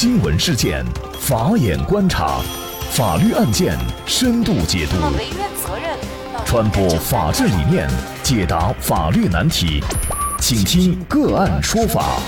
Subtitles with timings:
[0.00, 0.84] 新闻事件，
[1.18, 2.40] 法眼观察，
[2.92, 3.76] 法律案件
[4.06, 4.94] 深度解读，
[5.60, 5.98] 责任
[6.46, 7.90] 传播法治理念，
[8.22, 9.82] 解答法律难题，
[10.38, 12.20] 请听个案说法。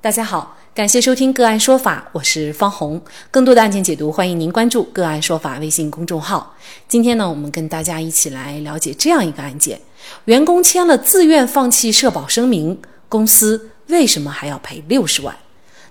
[0.00, 2.98] 大家好，感谢收听个案说法，我是方红。
[3.30, 6.56] 更多的案件解读，欢迎您关注个案说法微信公众号。
[6.88, 9.78] 今天呢，我们跟大家一起来了解这样一个案件：
[10.24, 12.80] 员工签了自愿放弃社保声明，
[13.10, 15.36] 公司为什么还要赔六十万？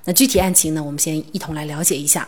[0.05, 2.28] 那具体案情呢，我们先一同来了解一下。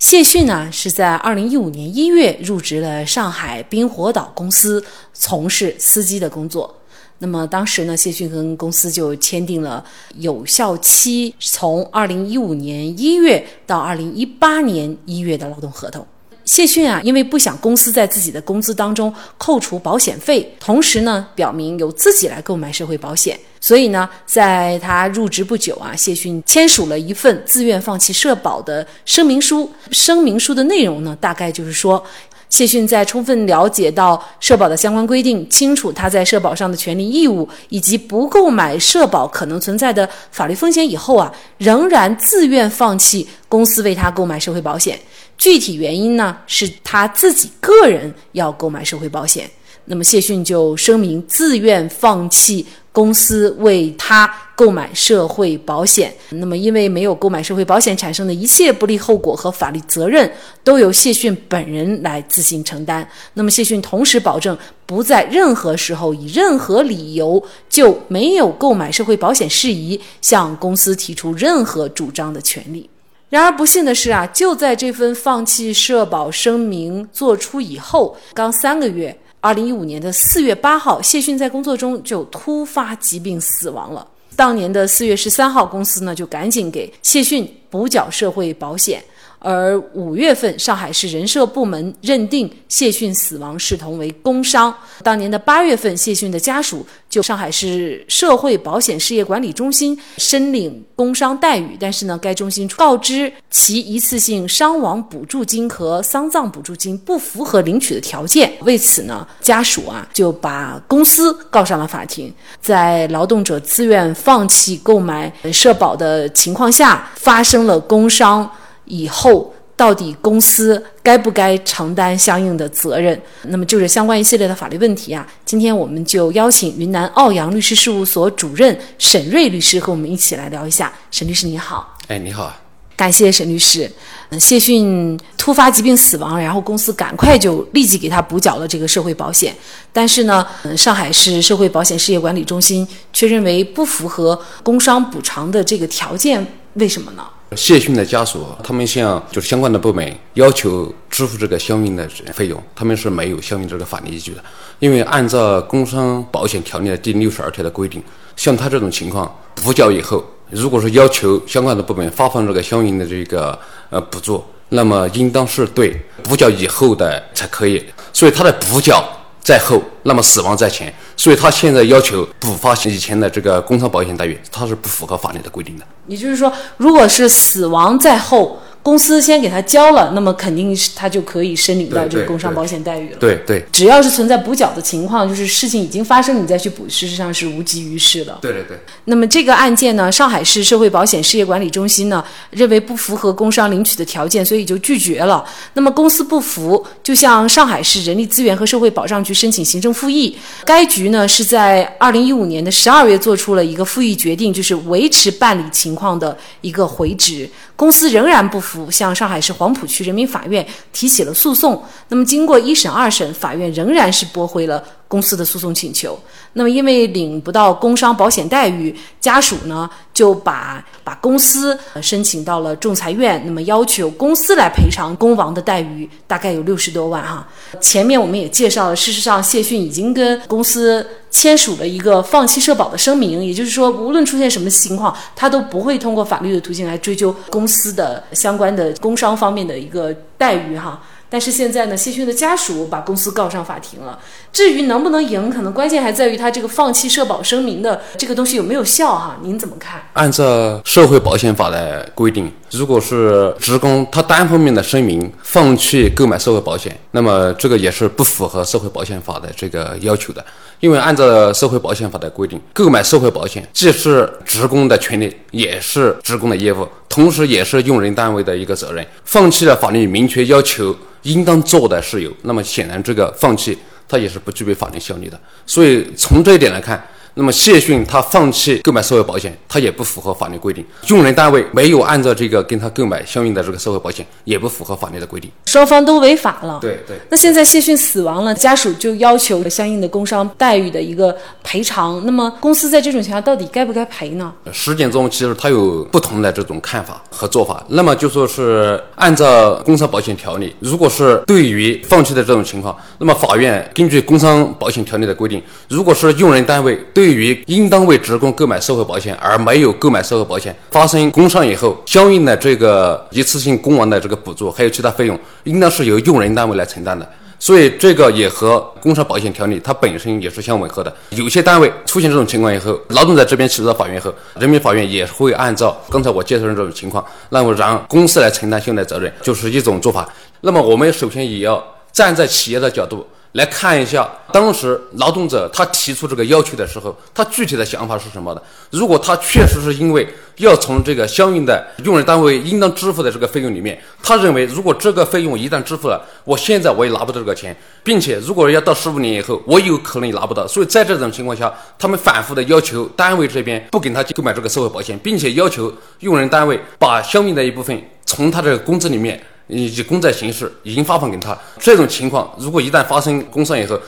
[0.00, 4.84] 谢逊呢是在二零一五年一月入职了上海冰火岛公司，
[5.14, 6.74] 从事司机的工作。
[7.18, 9.84] 那么当时呢，谢逊跟公司就签订了
[10.16, 16.04] 有效期从二零一五年一月到二零一八年一月的劳动合同。
[16.46, 29.70] 谢逊啊，因为不想公司在自己的工资当中扣除保险费，同时呢，表明由自己来购买社会保险，所以呢，在他入职不久啊，谢逊签署了一份自愿放弃社保的声明书。
[29.90, 32.02] 声明书的内容呢，大概就是说。
[32.48, 44.98] 谢逊在充分了解到社保的相关规定，清楚他在社保上的权利义务，以及不购买社保可能存在的法律风险以后啊，仍然自愿放弃公司为他购买社会保险。
[45.38, 49.48] 具体原因呢，是他自己个人要购买社会保险。
[49.84, 56.12] 那么谢逊就声明自愿放弃公司为他购买社会保险。
[56.30, 60.30] 那么因为没有购买社会保险产生的一切不利后果和法律责任，
[60.64, 63.08] 都由谢逊本人来自行承担。
[63.34, 72.88] 那么谢逊同时保证不在任何时候以任何理由就没有购买社会保险事宜向公司提出任何主张的权利。
[73.28, 79.16] 然而不幸的是啊，就在这份放弃社保声明做出以后，刚三个月。
[79.42, 84.06] 二零一五年的四月八号，谢逊在工作中就突发疾病死亡了。
[84.36, 89.02] 当年的四月十三号，公司呢就赶紧给谢逊补缴社会保险。
[89.40, 94.72] 而五月份，上海市人社部门认定谢逊死亡视同为工伤。
[95.02, 108.52] 当年的八月份，谢逊的家属就上海市社会保险事业管理中心申领工伤待遇，但是呢，该中心告知其一次性伤亡补助金和丧葬补助金不符合领取的条件。
[108.60, 112.30] 为此呢，家属啊就把公司告上了法庭。
[112.60, 118.48] 在劳动者自愿放弃购买社保的情况下，发生了工伤。
[118.90, 123.18] 以后到底公司该不该承担相应的责任？
[123.44, 125.26] 那么就是相关一系列的法律问题啊。
[125.44, 130.92] 今天我们就邀请云南奥阳律师事务所主任沈瑞律师和我们一起来聊一下。
[131.10, 132.54] 沈律师你好，哎你好，
[132.94, 133.90] 感谢沈律师。
[134.38, 139.52] 谢逊突发疾病死亡，然后公司赶快就立即给他补缴了这个社会保险，
[139.92, 140.46] 但是呢，
[140.76, 147.24] 上海市社会保险事业管理中心却认为不符合工伤补偿的这个条件，为什么呢？
[147.56, 154.42] 谢逊的家属，他们向就是相关的部门要求支付这个相应的费用，他们是没有相应这个法律依据的。
[154.78, 158.02] 因为按照工伤保险条例的第六十二条的规定，
[158.36, 163.58] 像他这种情况补缴以后，如果说要求相关的部门发放这个相应的这个
[163.90, 167.84] 呃补助，那么应当是对补缴以后的才可以。
[168.12, 169.04] 所以他的补缴。
[169.42, 175.84] 在后，那么死亡在前，所以他现在要求补发以前的这个工伤保险待遇，他是不符合法律的规定的。
[176.06, 178.60] 也就是说，如果是死亡在后。
[178.82, 183.16] 公司先给他交了，那么肯定是他就可以申领到这个工伤保险待遇了。
[183.20, 188.38] 对对，只要是存在补缴的情况，就是事情已经发生，你再去补，事实上是无济于事的。
[188.40, 188.78] 对对对。
[189.04, 195.44] 那么这个案件呢，上海市社会保险事业管理中心呢认为不符合工伤领取的条件，所以就拒绝了。
[195.74, 200.36] 那么公司不服，就向上海市人力资源和社会保障局申请行政复议。
[200.64, 207.48] 该局呢是在二零一五年的十二月做出了一个复议决定，就是维持办理情况的一个回执。
[207.80, 211.82] 公司仍然不服，向上海市黄浦区人民法院提起了诉讼。
[212.08, 214.84] 那么，经过一审、二审，法院仍然是驳回了。
[215.10, 216.16] 公司的诉讼请求，
[216.52, 227.48] 那么因为领不到工伤保险待遇，家属呢就把把公司申请到了仲裁院，那么要求公司来赔偿工亡的待遇，大概有六十多万哈。
[227.80, 241.02] 前面我们也介绍了，事实上谢逊已经跟公司签署了一个放弃社保的声明，也就是说，无论出现什么情况，他都不会通过法律的途径来追究公司的相关的工伤方面的一个待遇哈。
[241.32, 244.18] 但是现在呢，谢逊的家属把公司告上法庭了。
[244.52, 249.36] 至于能不能赢，可能关键还在于他这个放弃社保声明的这个东西有没有效哈？
[249.40, 250.02] 您怎么看？
[250.14, 260.44] 按照社会保险法的规定，如果是职工他单方面的声明放弃购买社会保险，那么这个也是不符合社会保险法的这个要求的。
[260.80, 269.06] 因为按照社会保险法的规定，购买社会保险既是职工的权利，也是职工的业务，同时也是用人单位的一个责任。
[269.24, 273.78] 放弃了法律明确要求应当做的事由，那么显然这个放弃
[274.08, 275.38] 它也是不具备法律效力的。
[275.66, 277.06] 所以从这一点来看。
[277.40, 280.84] 那么谢逊他放弃购买社会保险，他也不符合法律规定。
[281.06, 285.50] 用人单位没有按照这个跟他购买相应的这个社会保险，也不符合法律的规定。
[285.64, 286.78] 双方都违法了。
[286.82, 287.16] 对对。
[287.30, 292.20] 那现在谢逊死亡了，家属就要求相应的工伤待遇的一个赔偿。
[292.26, 294.52] 那么公司在这种情况到底该不该赔呢？
[294.70, 297.82] 实践中其实他有不同的这种看法和做法。
[297.88, 306.90] 那么就说是按照工伤保险条例，如果是对于放弃的这种情况，那么法院根据工伤保险条例的规定，如果是用人单位。
[307.14, 317.24] 对对于应当为职工购买社会保险而没有购买社会保险，发生工伤以后，相应的这个一次性工亡的这个补助，还有其他费用，应当是由用人单位来承担的。
[317.60, 321.16] 所以这个也和工伤保险条例它本身也是相吻合的。
[321.30, 330.28] 有些单位出现这种情况以后，劳动者这边起诉到法院后，人民法院也会按照刚才我介绍的这种情况，那么让公司来承担相应的责任，就是一种做法。
[330.62, 331.80] 那么我们首先也要
[332.10, 333.24] 站在企业的角度。
[333.52, 338.62] 来看一下，当时劳动者他提出这个要求的时候，他具体的想法是什么的？
[338.90, 340.24] 如果他确实是因为
[340.58, 350.64] 要从这个相应的用人单位应当支付的这个费用里面，他认为如果这个费用一旦支付了，我现在我也拿不到这个钱，并且如果要到十五年以后，我有可能也拿不到。
[350.68, 359.42] 所以在这种情况下，他们反复的要求单位这边不给他购买这个社会保险，并且要求用人单位把相应的一部分从他这个工资里面。
[359.70, 363.98] 以及公债形式已经发放给他，这种情况如果一旦发生工伤以后，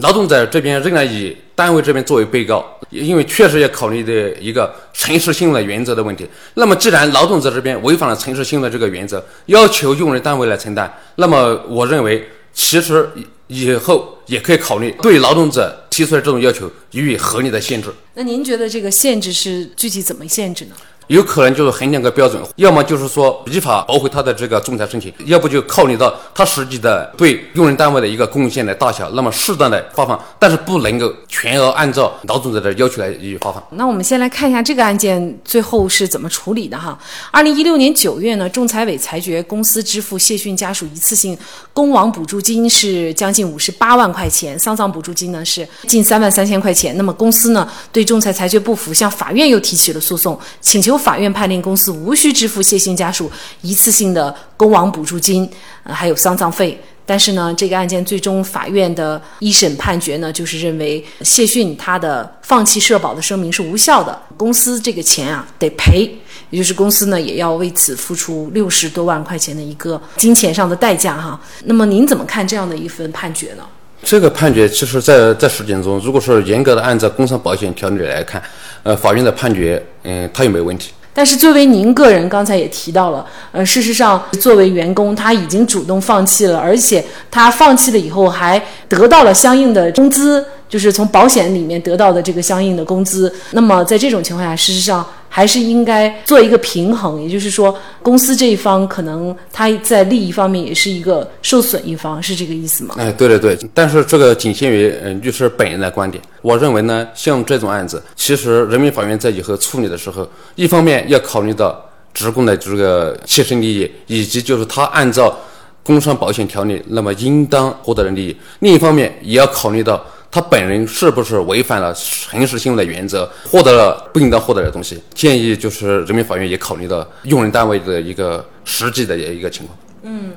[0.00, 6.26] 劳动者这边仍然以单位这边作为被告，因为确实要考虑的一个诚实信用的原则的问题。
[6.54, 13.08] 那么既然劳动者这边违反了诚实信用的这个原则，要求用人单位来承担，那么我认为其实
[13.46, 17.88] 以后也可以考虑对劳动者提出的这种要求予以合理的限制。
[18.14, 20.74] 那您觉得这个限制是具体怎么限制呢？
[21.08, 33.62] 有可能就是衡量个标准，要么就是说依法驳回他的这个仲裁申请，要不就考虑到他实际的对用人单位的一个贡献的大小，那么适当的发放，但是不能够全额按照劳动者的要求来予以发放。
[33.70, 36.98] 那我们先来看一下这个案件最后是怎么处理的哈。
[37.30, 41.36] 二零一六年九月呢，仲裁委裁决公司支付谢逊家属一次性
[41.72, 46.96] 工亡补助金是将近五十八万块钱，丧葬补助金呢是近三万三千块钱。
[46.96, 50.91] 那么公司呢对仲裁裁决不服，向法院又提起了诉讼，请求。
[50.92, 53.30] 由法院判令公司无需支付谢逊家属
[53.62, 55.48] 一次性的工亡补助金，
[55.84, 56.78] 还有丧葬费。
[57.04, 66.08] 但是呢，这个案件最终法院的一审判决呢，就是认为谢逊他的放弃社保的声明是无效的，公司这个钱啊得赔，
[66.50, 71.40] 也就是公司呢也要为此付出六十多万块钱的一个金钱上的代价哈。
[71.64, 73.64] 那么您怎么看这样的一份判决呢？
[74.02, 78.42] 这个判决其实，在在实践中，如果是严格的按照工伤保险条例来看，
[78.82, 80.92] 呃，法院的判决，嗯，他有没有问题？
[81.14, 90.44] 但是作为您个人，刚才也提到了，呃，事实上，作为员工，他已经主动放弃了，而且他放弃了以后还得到了相应的工资。
[90.68, 102.94] 就是从保险里面得到的这个相应的工资，那么在这种情况下，事实上还是应该做一个平衡，也就是说，公司这一方可能他在利益方面也是一个受损一方，是这个意思吗？
[102.98, 106.22] 哎，对对对，但是这个仅限于嗯律师本人的观点。
[106.42, 115.34] 我认为呢，像这种案子，其实人民法院在以后处理的时候，一方面要考虑到职工的这个切身利益，以及就是他按照
[115.82, 120.04] 工伤保险条例那么应当获得的利益；另一方面也要考虑到。
[120.32, 124.98] 他本人是不是违反了诚实信用的原则，获得了不应当获得的东西？
[125.14, 129.78] 建议就是人民法院也考虑到用人单位的一个实际的一个情况。
[130.04, 130.32] 嗯。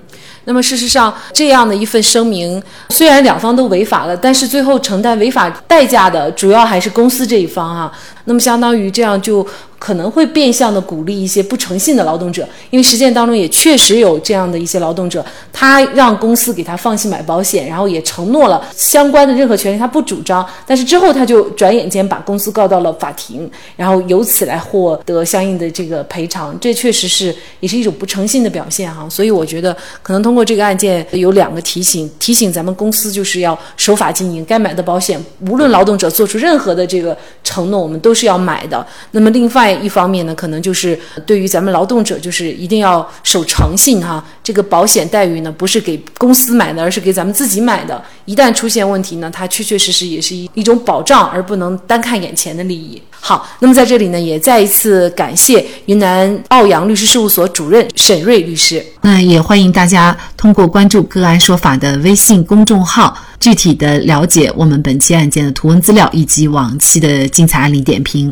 [0.48, 7.92] 那么事实上，这样的一份声明，虽然两方都违法了，但是最后承担违法代价的主要还是公司这一方啊。
[8.26, 9.44] 那么相当于这样就
[9.80, 29.10] 可能会变相的鼓励一些不诚信的劳动者，因为实践当中也确实有这样的一些劳动者，他让公司给他放弃买保险，然后也承诺了相关的任何权利他不主张，但是之后他就转眼间把公司告到了法庭，然后由此来获得相应的这个赔偿，这确实是也是一种不诚信的表现哈。
[29.10, 30.36] 所以我觉得可能通。
[30.36, 35.18] 过这个案件有两个提醒，提醒咱们公司就是要守法经营，该买的保险，
[35.50, 38.86] 无论劳动者做出任何的这个承诺，我们都是要买的。
[39.12, 44.24] 那么另外外一方面呢，可能就是对于咱们劳动者，就是一定要守诚信哈。
[44.44, 48.00] 这个保险待遇呢，不是给公司买的，而是给咱们自己买的。
[48.26, 53.02] 一旦出现问题呢，它确确实实也是一一种保障，而不能单看眼前的利益。
[53.20, 58.86] 好，那么在这里呢，也再一次感谢云南奥阳律师事务所主任沈瑞律师。
[59.02, 68.32] 那也欢迎大家通过关注“个案说法”的微信公众号，具体的了解我们本期案件的图文资料以及往期的精彩案例点评。